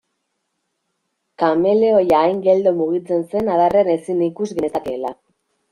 [1.43, 5.19] Kameleoia hain geldo mugitzen zen adarrean ezin ikus genezakeela.